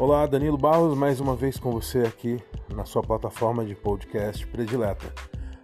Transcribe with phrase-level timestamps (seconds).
[0.00, 2.42] Olá, Danilo Barros, mais uma vez com você aqui
[2.74, 5.12] na sua plataforma de podcast predileta.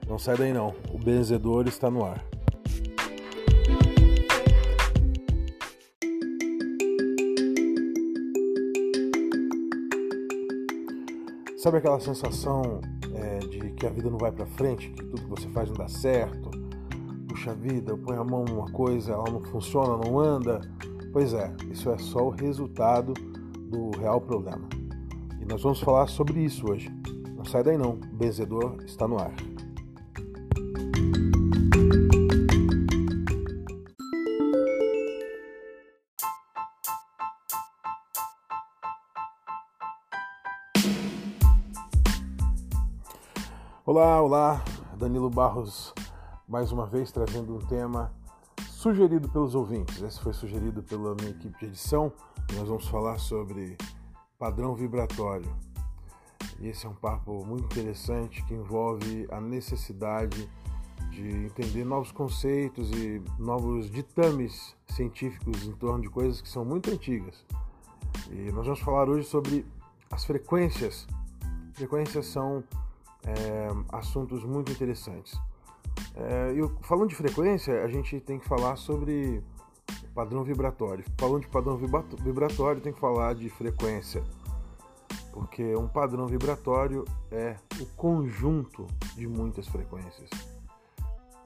[0.07, 2.23] Não sai daí não, o benzedor está no ar.
[11.57, 12.83] Sabe aquela sensação
[13.15, 15.77] é, de que a vida não vai para frente, que tudo que você faz não
[15.79, 16.51] dá certo?
[17.27, 20.61] Puxa vida, eu ponho a mão numa coisa, ela não funciona, não anda.
[21.11, 23.15] Pois é, isso é só o resultado
[23.69, 24.69] do real problema.
[25.41, 26.91] E nós vamos falar sobre isso hoje.
[27.37, 29.33] Não sai daí não, o benzedor está no ar.
[43.85, 44.65] Olá, olá,
[44.99, 45.95] Danilo Barros,
[46.49, 48.13] mais uma vez trazendo um tema
[48.87, 50.01] sugerido pelos ouvintes.
[50.01, 52.13] Esse foi sugerido pela minha equipe de edição.
[52.55, 53.77] Nós vamos falar sobre
[54.39, 55.53] padrão vibratório.
[56.61, 60.49] E esse é um papo muito interessante que envolve a necessidade
[61.11, 66.89] de entender novos conceitos e novos ditames científicos em torno de coisas que são muito
[66.89, 67.45] antigas.
[68.31, 69.67] E nós vamos falar hoje sobre
[70.13, 71.09] as frequências.
[71.73, 72.63] Frequências são
[73.25, 75.37] é, assuntos muito interessantes.
[76.17, 79.43] É, eu, falando de frequência, a gente tem que falar sobre
[80.15, 81.05] padrão vibratório.
[81.19, 84.25] Falando de padrão vibratório, tem que falar de frequência,
[85.33, 90.31] porque um padrão vibratório é o conjunto de muitas frequências.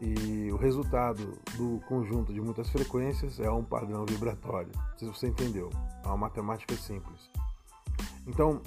[0.01, 4.71] E o resultado do conjunto de muitas frequências é um padrão vibratório.
[4.97, 5.69] Se você entendeu,
[6.03, 7.29] é uma matemática simples.
[8.27, 8.63] Então,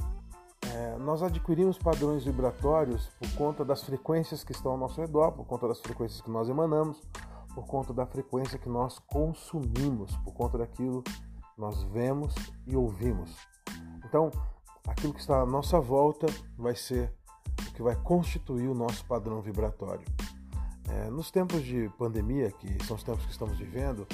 [0.74, 5.46] é, nós adquirimos padrões vibratórios por conta das frequências que estão ao nosso redor, por
[5.46, 7.00] conta das frequências que nós emanamos,
[7.54, 11.14] por conta da frequência que nós consumimos, por conta daquilo que
[11.56, 12.34] nós vemos
[12.66, 13.36] e ouvimos.
[14.04, 14.32] Então,
[14.88, 16.26] aquilo que está à nossa volta
[16.58, 17.14] vai ser
[17.68, 20.06] o que vai constituir o nosso padrão vibratório.
[20.90, 24.08] É, nos tempos de pandemia, que são os tempos que estamos vivendo,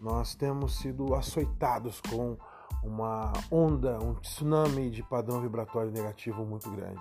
[0.00, 2.36] nós temos sido açoitados com
[2.82, 7.00] uma onda, um tsunami de padrão vibratório negativo muito grande.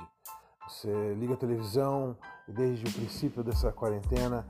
[0.67, 4.45] Você liga a televisão e desde o princípio dessa quarentena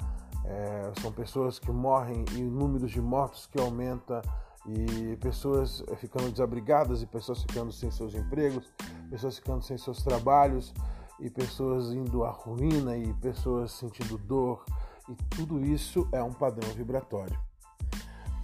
[0.45, 4.21] é, são pessoas que morrem e números de mortos que aumenta
[4.65, 8.71] e pessoas ficando desabrigadas e pessoas ficando sem seus empregos,
[9.09, 10.73] pessoas ficando sem seus trabalhos
[11.19, 14.63] e pessoas indo à ruína e pessoas sentindo dor
[15.09, 17.37] e tudo isso é um padrão vibratório.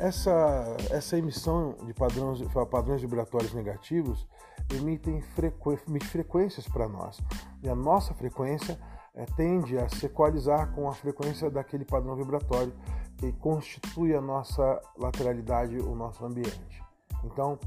[0.02, 2.42] Essa, essa emissão de padrões,
[2.72, 4.28] padrões vibratórios negativos
[4.74, 7.20] emitem frequ, emite frequências para nós.
[7.62, 8.80] E a nossa frequência
[9.14, 12.74] é, tende a se equalizar com a frequência daquele padrão vibratório
[13.16, 16.84] que constitui a nossa lateralidade, o nosso ambiente.
[17.24, 17.60] Então,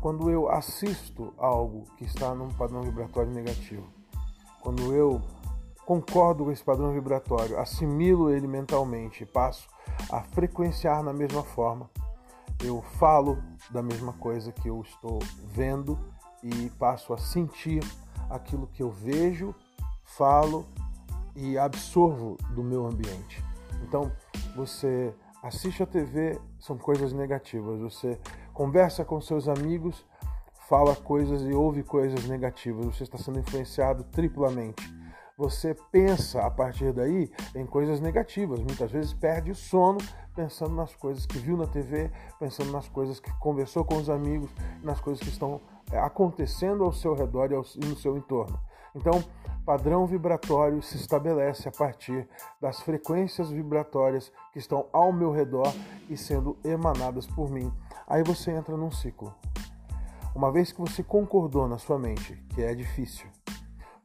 [0.00, 3.92] quando eu assisto algo que está num padrão vibratório negativo,
[4.60, 5.20] quando eu
[5.84, 9.68] concordo com esse padrão vibratório, assimilo ele mentalmente, passo
[10.10, 11.90] a frequenciar na mesma forma.
[12.62, 15.18] Eu falo da mesma coisa que eu estou
[15.52, 15.98] vendo
[16.42, 17.82] e passo a sentir
[18.30, 19.54] aquilo que eu vejo,
[20.04, 20.64] falo
[21.34, 23.42] e absorvo do meu ambiente.
[23.82, 24.12] Então,
[24.54, 25.12] você
[25.42, 27.80] assiste a TV, são coisas negativas.
[27.80, 28.18] Você
[28.52, 30.06] conversa com seus amigos,
[30.68, 32.86] fala coisas e ouve coisas negativas.
[32.86, 35.01] Você está sendo influenciado triplamente
[35.36, 38.60] você pensa a partir daí em coisas negativas.
[38.60, 39.98] Muitas vezes perde o sono
[40.34, 44.50] pensando nas coisas que viu na TV, pensando nas coisas que conversou com os amigos,
[44.82, 45.60] nas coisas que estão
[45.90, 48.58] é, acontecendo ao seu redor e no seu entorno.
[48.94, 49.24] Então,
[49.64, 52.28] padrão vibratório se estabelece a partir
[52.60, 55.72] das frequências vibratórias que estão ao meu redor
[56.10, 57.72] e sendo emanadas por mim.
[58.06, 59.34] Aí você entra num ciclo.
[60.34, 63.28] Uma vez que você concordou na sua mente que é difícil,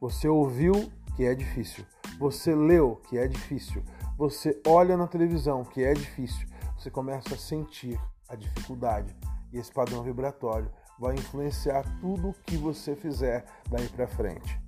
[0.00, 1.84] você ouviu que é difícil.
[2.20, 3.82] Você leu, que é difícil.
[4.16, 6.46] Você olha na televisão, que é difícil.
[6.76, 9.16] Você começa a sentir a dificuldade.
[9.52, 14.62] E esse padrão vibratório vai influenciar tudo o que você fizer daí para frente.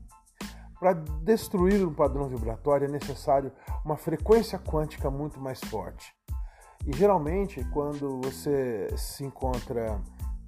[0.80, 3.52] Para destruir um padrão vibratório é necessário
[3.84, 6.12] uma frequência quântica muito mais forte.
[6.84, 10.00] E geralmente, quando você se encontra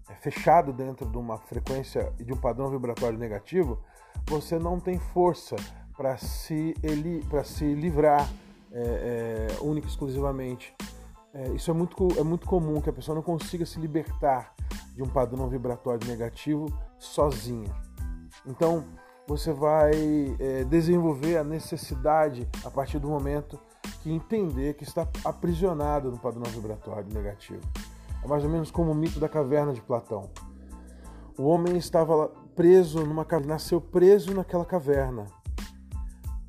[0.08, 3.78] é, fechado dentro de uma frequência e de um padrão vibratório negativo,
[4.26, 5.54] você não tem força
[6.02, 8.28] para se, ele, se livrar
[8.72, 10.74] é, é, única e exclusivamente.
[11.32, 14.52] É, isso é muito, é muito comum, que a pessoa não consiga se libertar
[14.96, 16.66] de um padrão vibratório negativo
[16.98, 17.72] sozinha.
[18.44, 18.84] Então,
[19.28, 19.92] você vai
[20.40, 23.56] é, desenvolver a necessidade, a partir do momento
[24.02, 27.62] que entender que está aprisionado no padrão vibratório negativo.
[28.24, 30.28] É mais ou menos como o mito da caverna de Platão.
[31.38, 32.26] O homem estava
[32.56, 35.26] preso numa caverna, nasceu preso naquela caverna.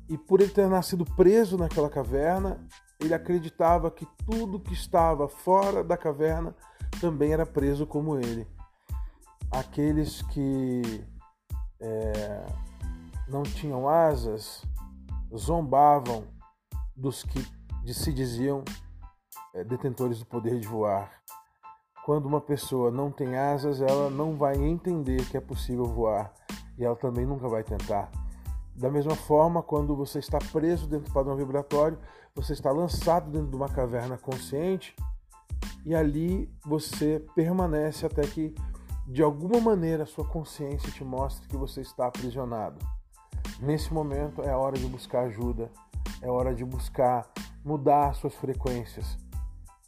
[0.08, 2.60] E por ele ter nascido preso naquela caverna,
[3.00, 6.54] ele acreditava que tudo que estava fora da caverna
[7.00, 8.46] também era preso como ele.
[9.50, 11.04] Aqueles que
[11.80, 12.46] é,
[13.28, 14.62] não tinham asas
[15.34, 16.24] zombavam
[16.96, 17.44] dos que
[17.92, 18.64] se diziam
[19.54, 21.10] é, detentores do poder de voar.
[22.04, 26.32] Quando uma pessoa não tem asas, ela não vai entender que é possível voar
[26.76, 28.10] e ela também nunca vai tentar.
[28.74, 31.98] Da mesma forma, quando você está preso dentro do padrão vibratório,
[32.34, 34.94] você está lançado dentro de uma caverna consciente
[35.84, 38.54] e ali você permanece até que,
[39.06, 42.84] de alguma maneira, a sua consciência te mostre que você está aprisionado.
[43.60, 45.70] Nesse momento é hora de buscar ajuda,
[46.20, 47.30] é hora de buscar
[47.64, 49.16] mudar suas frequências,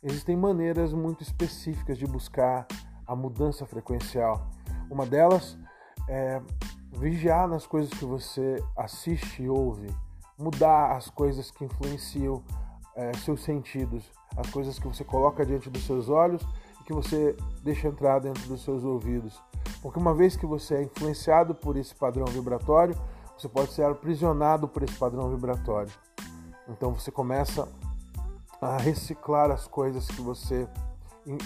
[0.09, 2.65] Existem maneiras muito específicas de buscar
[3.05, 4.49] a mudança frequencial.
[4.89, 5.59] Uma delas
[6.09, 6.41] é
[6.93, 9.89] vigiar nas coisas que você assiste e ouve,
[10.39, 12.43] mudar as coisas que influenciam
[12.95, 16.43] é, seus sentidos, as coisas que você coloca diante dos seus olhos
[16.81, 19.41] e que você deixa entrar dentro dos seus ouvidos.
[19.83, 22.97] Porque uma vez que você é influenciado por esse padrão vibratório,
[23.37, 25.93] você pode ser aprisionado por esse padrão vibratório.
[26.69, 27.69] Então você começa
[28.61, 30.67] a reciclar as coisas que você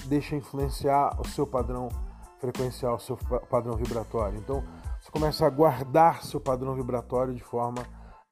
[0.07, 1.89] deixa influenciar o seu padrão
[2.39, 3.17] frequencial, o seu
[3.49, 4.39] padrão vibratório.
[4.39, 4.63] Então,
[5.11, 7.85] começa a guardar seu padrão vibratório de forma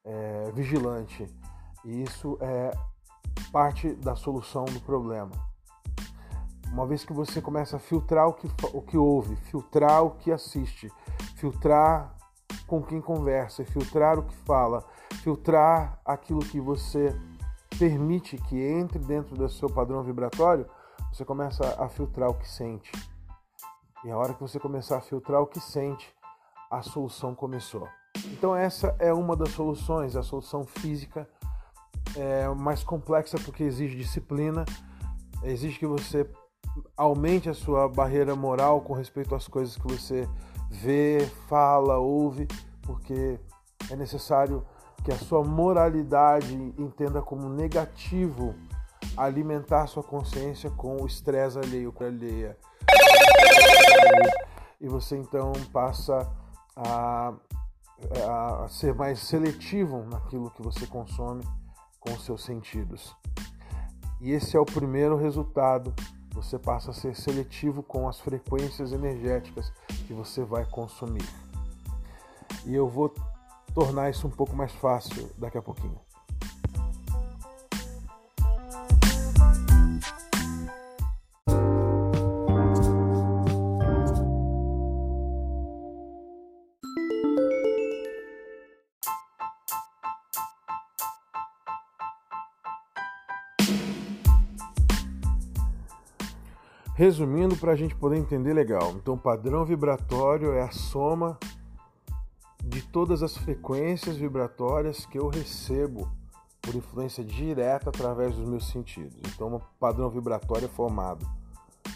[0.03, 1.25] é, vigilante.
[1.85, 2.71] E isso é
[3.51, 5.31] parte da solução do problema.
[6.71, 10.31] Uma vez que você começa a filtrar o que, o que ouve, filtrar o que
[10.31, 10.91] assiste,
[11.35, 12.15] filtrar
[12.67, 14.85] com quem conversa, filtrar o que fala,
[15.23, 17.15] filtrar aquilo que você
[17.77, 20.69] permite que entre dentro do seu padrão vibratório,
[21.11, 22.91] você começa a filtrar o que sente.
[24.03, 26.13] E a hora que você começar a filtrar o que sente,
[26.69, 27.87] a solução começou.
[28.25, 31.27] Então essa é uma das soluções, a solução física
[32.15, 34.65] é mais complexa porque exige disciplina,
[35.43, 36.29] exige que você
[36.95, 40.27] aumente a sua barreira moral com respeito às coisas que você
[40.69, 42.47] vê, fala, ouve,
[42.81, 43.39] porque
[43.89, 44.65] é necessário
[45.03, 48.53] que a sua moralidade entenda como negativo
[49.17, 52.57] alimentar sua consciência com o estresse alheio, com a alheia.
[54.79, 56.29] E você então passa
[56.85, 57.33] a,
[58.63, 61.43] a ser mais seletivo naquilo que você consome
[61.99, 63.15] com os seus sentidos.
[64.21, 65.93] E esse é o primeiro resultado.
[66.33, 69.71] Você passa a ser seletivo com as frequências energéticas
[70.07, 71.27] que você vai consumir.
[72.65, 73.13] E eu vou
[73.73, 75.99] tornar isso um pouco mais fácil daqui a pouquinho.
[96.99, 101.39] Resumindo, para a gente poder entender legal, então padrão vibratório é a soma
[102.61, 106.11] de todas as frequências vibratórias que eu recebo
[106.61, 109.15] por influência direta através dos meus sentidos.
[109.33, 111.25] Então, um padrão vibratório é formado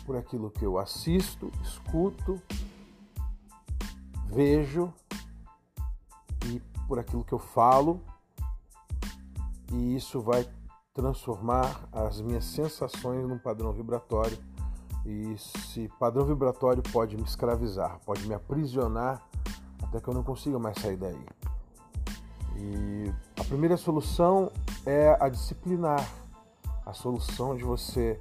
[0.06, 2.42] por aquilo que eu assisto, escuto,
[4.28, 4.94] vejo
[6.46, 8.00] e por aquilo que eu falo,
[9.70, 10.48] e isso vai
[10.94, 14.53] transformar as minhas sensações num padrão vibratório.
[15.06, 19.22] E esse padrão vibratório pode me escravizar, pode me aprisionar
[19.82, 21.26] até que eu não consiga mais sair daí.
[22.56, 24.52] E a primeira solução
[24.86, 26.08] é a disciplinar,
[26.86, 28.20] a solução de você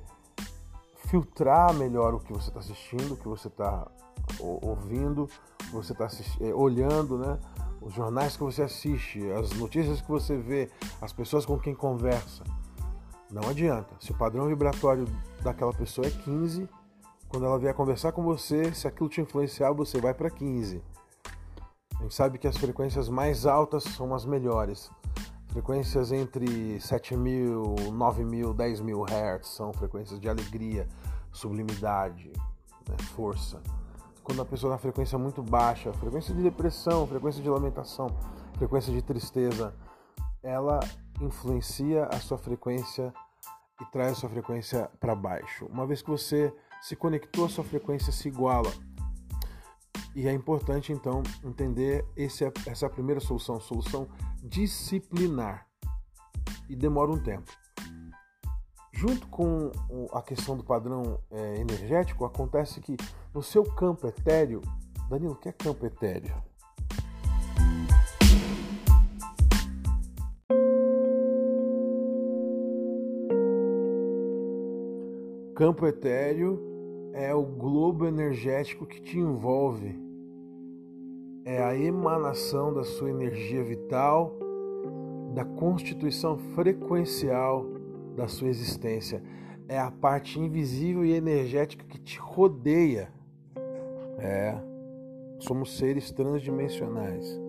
[1.07, 3.87] filtrar melhor o que você está assistindo, o que você está
[4.39, 6.09] ouvindo, o que você está
[6.41, 7.39] é, olhando, né?
[7.81, 10.71] Os jornais que você assiste, as notícias que você vê,
[11.01, 12.45] as pessoas com quem conversa.
[13.33, 13.97] Não adianta.
[13.99, 15.07] Se o padrão vibratório
[15.43, 16.69] daquela pessoa é 15,
[17.29, 20.83] quando ela vier conversar com você, se aquilo te influenciar, você vai para 15.
[21.99, 24.91] A gente sabe que as frequências mais altas são as melhores.
[25.49, 30.87] Frequências entre 7000, 9000, 10000 Hz são frequências de alegria,
[31.33, 32.33] sublimidade,
[32.87, 33.63] né, força.
[34.23, 38.09] Quando a pessoa na frequência muito baixa, frequência de depressão, frequência de lamentação,
[38.59, 39.75] frequência de tristeza,
[40.43, 40.81] ela
[41.21, 43.13] influencia a sua frequência
[43.81, 45.67] e traz a sua frequência para baixo.
[45.67, 48.73] Uma vez que você se conectou, a sua frequência se iguala
[50.15, 54.09] e é importante então entender esse, é, essa é primeira solução, solução
[54.43, 55.67] disciplinar.
[56.69, 57.51] E demora um tempo.
[58.93, 59.71] Junto com
[60.13, 62.97] a questão do padrão é, energético, acontece que
[63.35, 64.61] no seu campo etéreo
[65.09, 66.43] Danilo, o que é campo etéreo?
[75.63, 76.59] Campo etéreo
[77.13, 79.97] é o globo energético que te envolve.
[81.45, 84.37] É a emanação da sua energia vital,
[85.33, 87.65] da constituição frequencial
[88.17, 89.23] da sua existência.
[89.69, 93.13] É a parte invisível e energética que te rodeia.
[94.19, 94.57] É,
[95.39, 97.41] somos seres transdimensionais.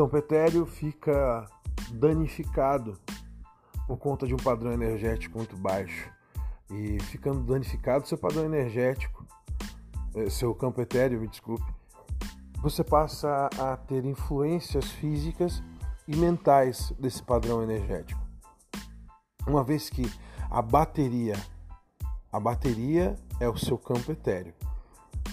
[0.00, 1.46] Campo etéreo fica
[1.92, 2.98] danificado
[3.86, 6.10] por conta de um padrão energético muito baixo.
[6.70, 9.26] E ficando danificado seu padrão energético,
[10.14, 11.70] eh, seu campo etéreo, me desculpe,
[12.62, 15.62] você passa a ter influências físicas
[16.08, 18.26] e mentais desse padrão energético.
[19.46, 20.10] Uma vez que
[20.50, 21.36] a bateria,
[22.32, 24.54] a bateria é o seu campo etéreo.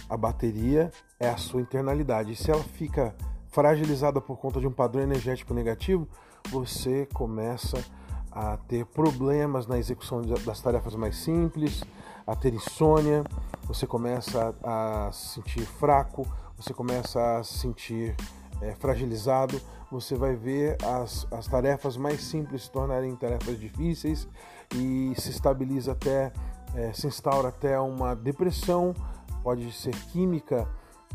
[0.10, 2.34] A bateria é a sua internalidade.
[2.34, 3.16] E se ela fica
[3.58, 6.08] fragilizada por conta de um padrão energético negativo,
[6.52, 7.84] você começa
[8.32, 11.84] a ter problemas na execução das tarefas mais simples,
[12.28, 13.24] a ter insônia,
[13.64, 16.24] você começa a se sentir fraco,
[16.56, 18.16] você começa a se sentir
[18.62, 19.60] é, fragilizado,
[19.92, 24.28] você vai ver as, as tarefas mais simples se tornarem tarefas difíceis
[24.76, 26.32] e se estabiliza até,
[26.76, 28.94] é, se instaura até uma depressão,
[29.42, 30.68] pode ser química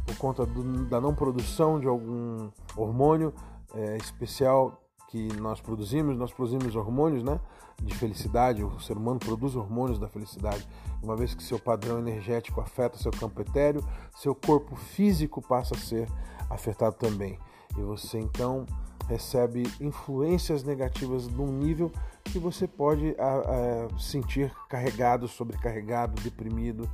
[0.06, 3.32] por conta do, da não produção de algum hormônio
[3.74, 7.38] é, especial que nós produzimos, nós produzimos hormônios né,
[7.82, 10.66] de felicidade, o ser humano produz hormônios da felicidade.
[11.02, 15.78] Uma vez que seu padrão energético afeta seu campo etéreo, seu corpo físico passa a
[15.78, 16.08] ser
[16.48, 17.38] afetado também.
[17.76, 18.64] E você então
[19.08, 21.90] recebe influências negativas num nível
[22.24, 26.88] que você pode a, a, sentir carregado, sobrecarregado, deprimido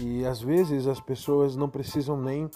[0.00, 2.50] e às vezes as pessoas não precisam nem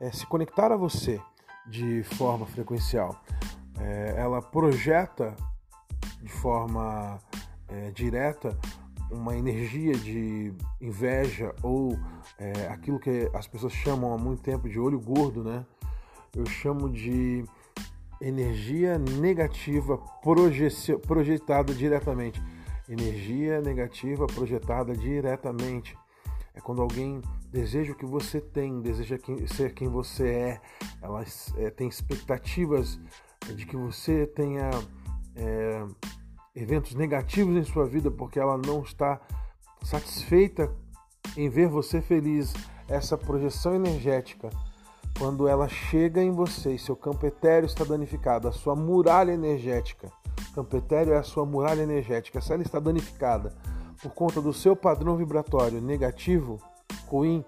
[0.00, 1.20] é, se conectar a você
[1.66, 3.20] de forma frequencial.
[3.80, 5.34] É, ela projeta
[6.22, 7.18] de forma
[7.68, 8.56] é, direta
[9.10, 11.98] uma energia de inveja ou
[12.38, 15.64] é, aquilo que as pessoas chamam há muito tempo de olho gordo, né?
[16.34, 17.44] Eu chamo de
[18.20, 19.98] energia negativa
[21.06, 22.42] projetada diretamente.
[22.88, 25.96] Energia negativa projetada diretamente.
[26.54, 27.20] É quando alguém
[27.50, 29.16] deseja o que você tem, deseja
[29.48, 30.60] ser quem você é,
[31.02, 31.24] ela
[31.56, 32.98] é, tem expectativas
[33.54, 34.70] de que você tenha
[35.34, 35.84] é,
[36.54, 39.20] eventos negativos em sua vida porque ela não está
[39.82, 40.72] satisfeita
[41.36, 42.52] em ver você feliz.
[42.88, 44.50] Essa projeção energética,
[45.18, 50.10] quando ela chega em você e seu campo etéreo está danificado, a sua muralha energética,
[50.54, 53.56] campo etéreo é a sua muralha energética, se ela está danificada,
[54.04, 56.60] por conta do seu padrão vibratório negativo,
[57.08, 57.42] ruim,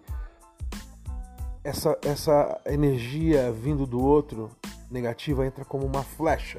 [1.62, 4.50] essa, essa energia vindo do outro
[4.90, 6.58] negativa entra como uma flecha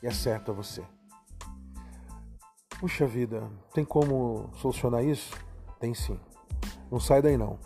[0.00, 0.84] e acerta você.
[2.78, 5.36] Puxa vida, tem como solucionar isso?
[5.80, 6.20] Tem sim.
[6.88, 7.58] Não sai daí não.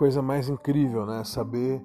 [0.00, 1.22] Coisa mais incrível, né?
[1.24, 1.84] Saber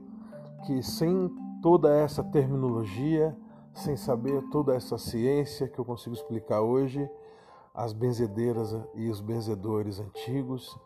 [0.65, 1.29] que sem
[1.61, 3.35] toda essa terminologia,
[3.73, 7.09] sem saber toda essa ciência que eu consigo explicar hoje,
[7.73, 10.79] as benzedeiras e os benzedores antigos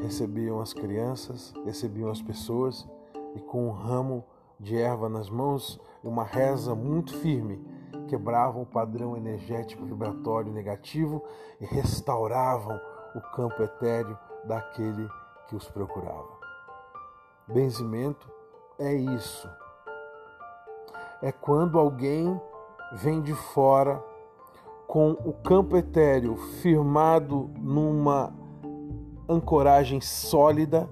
[0.00, 2.88] recebiam as crianças, recebiam as pessoas
[3.34, 4.24] e com um ramo
[4.60, 7.60] de erva nas mãos e uma reza muito firme,
[8.06, 11.20] quebravam o padrão energético vibratório negativo
[11.60, 12.80] e restauravam
[13.16, 15.08] o campo etéreo daquele
[15.48, 16.38] que os procurava.
[17.46, 18.30] Benzimento
[18.78, 19.48] é isso.
[21.22, 22.40] É quando alguém
[22.92, 24.02] vem de fora
[24.86, 28.32] com o campo etéreo firmado numa
[29.28, 30.88] ancoragem sólida,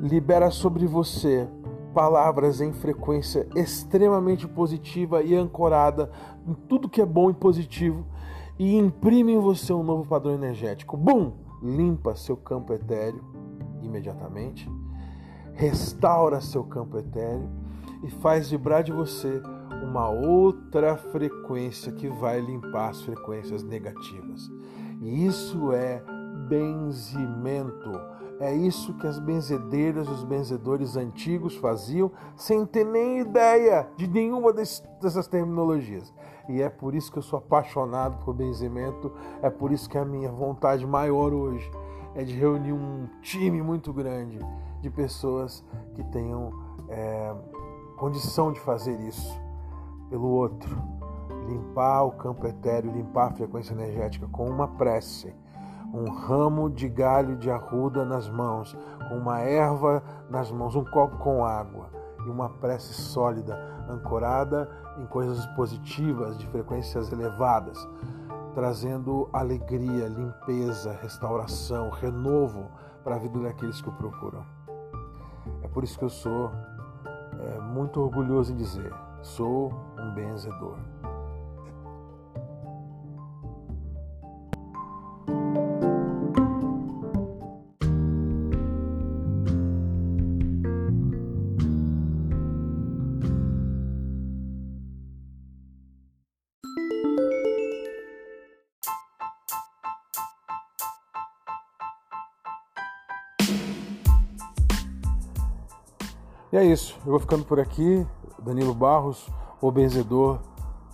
[0.00, 1.48] libera sobre você
[1.94, 6.10] palavras em frequência extremamente positiva e ancorada
[6.46, 8.04] em tudo que é bom e positivo
[8.58, 10.96] e imprime em você um novo padrão energético.
[10.96, 11.45] Bum!
[11.62, 13.24] Limpa seu campo etéreo
[13.82, 14.68] imediatamente,
[15.54, 17.48] restaura seu campo etéreo
[18.02, 19.40] e faz vibrar de você
[19.82, 24.50] uma outra frequência que vai limpar as frequências negativas.
[25.00, 26.02] E isso é
[26.48, 34.06] benzimento, É isso que as benzedeiras os benzedores antigos faziam sem ter nem ideia de
[34.06, 36.12] nenhuma dessas terminologias.
[36.46, 40.04] E é por isso que eu sou apaixonado por benzimento, é por isso que a
[40.04, 41.70] minha vontade maior hoje
[42.14, 44.38] é de reunir um time muito grande
[44.80, 45.64] de pessoas
[45.94, 46.52] que tenham
[46.88, 47.34] é,
[47.96, 49.40] condição de fazer isso
[50.08, 50.76] pelo outro.
[51.48, 55.34] Limpar o campo etéreo, limpar a frequência energética com uma prece,
[55.96, 58.76] um ramo de galho de arruda nas mãos,
[59.08, 61.88] com uma erva nas mãos, um copo com água
[62.26, 67.88] e uma prece sólida, ancorada em coisas positivas, de frequências elevadas,
[68.54, 72.70] trazendo alegria, limpeza, restauração, renovo
[73.02, 74.44] para a vida daqueles que o procuram.
[75.62, 76.50] É por isso que eu sou
[77.38, 80.76] é, muito orgulhoso em dizer: sou um benzedor.
[106.56, 108.06] E é isso, eu vou ficando por aqui,
[108.38, 109.28] Danilo Barros,
[109.60, 110.40] o benzedor,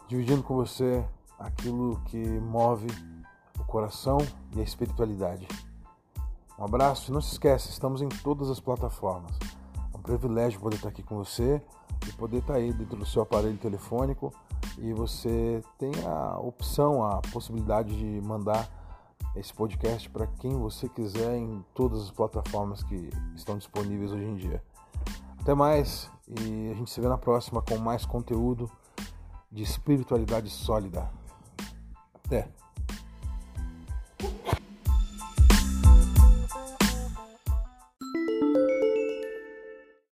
[0.09, 1.05] dividindo com você
[1.39, 2.89] aquilo que move
[3.57, 4.19] o coração
[4.57, 5.47] e a espiritualidade.
[6.59, 9.39] Um abraço e não se esqueça, estamos em todas as plataformas.
[9.95, 11.63] É um privilégio poder estar aqui com você
[12.09, 14.33] e poder estar aí dentro do seu aparelho telefônico
[14.79, 18.69] e você tem a opção, a possibilidade de mandar
[19.37, 24.35] esse podcast para quem você quiser em todas as plataformas que estão disponíveis hoje em
[24.35, 24.61] dia.
[25.43, 28.71] Até mais e a gente se vê na próxima com mais conteúdo
[29.51, 31.11] de espiritualidade sólida.
[32.15, 32.49] Até!